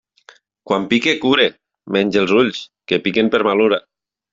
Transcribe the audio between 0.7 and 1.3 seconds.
Quan pica